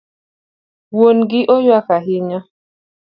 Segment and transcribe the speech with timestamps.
[0.95, 2.39] Wuon gi oywak ahinya